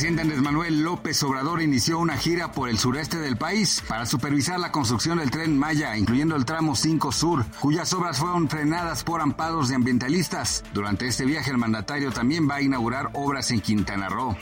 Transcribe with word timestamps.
Presidente 0.00 0.22
Andrés 0.22 0.40
Manuel 0.40 0.80
López 0.80 1.22
Obrador 1.24 1.60
inició 1.60 1.98
una 1.98 2.16
gira 2.16 2.52
por 2.52 2.70
el 2.70 2.78
sureste 2.78 3.18
del 3.18 3.36
país 3.36 3.82
para 3.86 4.06
supervisar 4.06 4.58
la 4.58 4.72
construcción 4.72 5.18
del 5.18 5.30
tren 5.30 5.58
Maya, 5.58 5.94
incluyendo 5.94 6.36
el 6.36 6.46
tramo 6.46 6.74
5 6.74 7.12
Sur, 7.12 7.44
cuyas 7.60 7.92
obras 7.92 8.18
fueron 8.18 8.48
frenadas 8.48 9.04
por 9.04 9.20
amparos 9.20 9.68
de 9.68 9.74
ambientalistas. 9.74 10.64
Durante 10.72 11.06
este 11.06 11.26
viaje, 11.26 11.50
el 11.50 11.58
mandatario 11.58 12.12
también 12.12 12.48
va 12.48 12.54
a 12.54 12.62
inaugurar 12.62 13.10
obras 13.12 13.50
en 13.50 13.60
Quintana 13.60 14.08
Roo. 14.08 14.34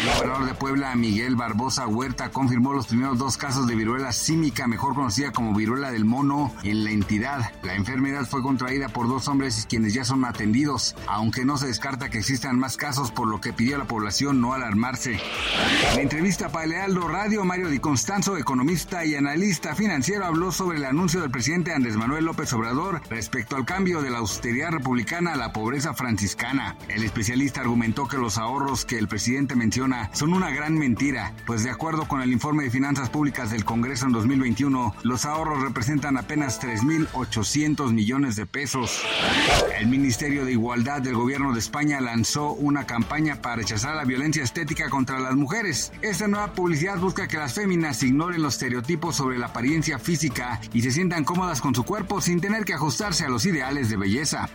El 0.00 0.12
gobernador 0.12 0.46
de 0.46 0.54
Puebla, 0.54 0.96
Miguel 0.96 1.36
Barbosa 1.36 1.86
Huerta, 1.86 2.30
confirmó 2.30 2.72
los 2.72 2.88
primeros 2.88 3.16
dos 3.16 3.36
casos 3.36 3.68
de 3.68 3.76
viruela 3.76 4.12
símica, 4.12 4.66
mejor 4.66 4.96
conocida 4.96 5.30
como 5.30 5.54
viruela 5.54 5.92
del 5.92 6.04
mono, 6.04 6.52
en 6.64 6.82
la 6.82 6.90
entidad. 6.90 7.52
La 7.62 7.76
enfermedad 7.76 8.26
fue 8.26 8.42
contraída 8.42 8.88
por 8.88 9.06
dos 9.06 9.28
hombres 9.28 9.68
quienes 9.70 9.94
ya 9.94 10.04
son 10.04 10.24
atendidos, 10.24 10.96
aunque 11.06 11.44
no 11.44 11.58
se 11.58 11.68
descarta 11.68 12.10
que 12.10 12.18
existan 12.18 12.58
más 12.58 12.76
casos, 12.76 13.12
por 13.12 13.28
lo 13.28 13.40
que 13.40 13.52
pidió 13.52 13.76
a 13.76 13.78
la 13.78 13.86
población 13.86 14.40
no 14.40 14.52
alarmarse. 14.80 15.18
En 15.92 16.00
entrevista 16.00 16.48
para 16.48 16.66
Lealdo 16.66 17.06
Radio, 17.08 17.44
Mario 17.44 17.68
Di 17.68 17.78
Constanzo, 17.78 18.36
economista 18.36 19.04
y 19.04 19.14
analista 19.14 19.74
financiero, 19.74 20.24
habló 20.24 20.52
sobre 20.52 20.78
el 20.78 20.84
anuncio 20.84 21.20
del 21.20 21.30
presidente 21.30 21.72
Andrés 21.72 21.96
Manuel 21.96 22.24
López 22.24 22.52
Obrador 22.52 23.02
respecto 23.10 23.56
al 23.56 23.64
cambio 23.64 24.02
de 24.02 24.10
la 24.10 24.18
austeridad 24.18 24.70
republicana 24.70 25.34
a 25.34 25.36
la 25.36 25.52
pobreza 25.52 25.94
franciscana. 25.94 26.76
El 26.88 27.04
especialista 27.04 27.60
argumentó 27.60 28.08
que 28.08 28.16
los 28.16 28.38
ahorros 28.38 28.84
que 28.84 28.98
el 28.98 29.08
presidente 29.08 29.54
menciona 29.54 30.10
son 30.14 30.32
una 30.32 30.50
gran 30.50 30.78
mentira, 30.78 31.34
pues 31.46 31.64
de 31.64 31.70
acuerdo 31.70 32.08
con 32.08 32.22
el 32.22 32.32
informe 32.32 32.64
de 32.64 32.70
finanzas 32.70 33.10
públicas 33.10 33.50
del 33.50 33.64
Congreso 33.64 34.06
en 34.06 34.12
2021, 34.12 34.94
los 35.02 35.26
ahorros 35.26 35.62
representan 35.62 36.16
apenas 36.16 36.60
3.800 36.60 37.92
millones 37.92 38.36
de 38.36 38.46
pesos. 38.46 39.02
El 39.78 39.88
Ministerio 39.88 40.44
de 40.44 40.52
Igualdad 40.52 41.02
del 41.02 41.14
Gobierno 41.14 41.52
de 41.52 41.58
España 41.58 42.00
lanzó 42.00 42.52
una 42.52 42.86
campaña 42.86 43.42
para 43.42 43.56
rechazar 43.56 43.94
la 43.94 44.04
violencia 44.04 44.42
estética 44.60 44.90
contra 44.90 45.18
las 45.18 45.34
mujeres. 45.36 45.90
Esta 46.02 46.28
nueva 46.28 46.52
publicidad 46.52 46.98
busca 46.98 47.26
que 47.26 47.38
las 47.38 47.54
féminas 47.54 48.02
ignoren 48.02 48.42
los 48.42 48.54
estereotipos 48.54 49.16
sobre 49.16 49.38
la 49.38 49.46
apariencia 49.46 49.98
física 49.98 50.60
y 50.74 50.82
se 50.82 50.90
sientan 50.90 51.24
cómodas 51.24 51.60
con 51.62 51.74
su 51.74 51.82
cuerpo 51.84 52.20
sin 52.20 52.40
tener 52.40 52.64
que 52.64 52.74
ajustarse 52.74 53.24
a 53.24 53.30
los 53.30 53.46
ideales 53.46 53.88
de 53.88 53.96
belleza. 53.96 54.50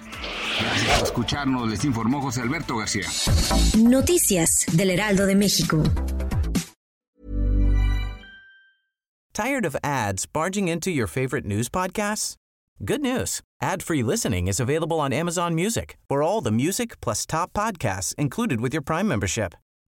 Gracias 0.62 1.00
por 1.00 1.08
escucharnos, 1.08 1.70
les 1.70 1.84
informó 1.86 2.22
José 2.22 2.42
Alberto 2.42 2.78
García. 2.78 3.08
Noticias 3.78 4.66
del 4.74 4.92
Heraldo 4.92 5.26
de 5.26 5.36
México. 5.36 5.84
Tired 9.34 9.66
of 9.66 9.76
ads 9.84 10.26
barging 10.28 10.68
into 10.68 10.92
your 10.92 11.08
favorite 11.08 11.46
news 11.46 11.68
podcasts? 11.68 12.36
Good 12.84 13.02
news. 13.02 13.42
Ad-free 13.62 14.04
listening 14.04 14.48
is 14.48 14.60
available 14.60 15.00
on 15.00 15.12
Amazon 15.12 15.56
Music 15.56 15.98
for 16.08 16.22
all 16.22 16.42
the 16.42 16.52
music 16.52 17.02
plus 17.02 17.26
top 17.26 17.52
podcasts 17.54 18.14
included 18.18 18.62
with 18.62 18.74
your 18.74 18.84
Prime 18.84 19.08
membership. 19.08 19.56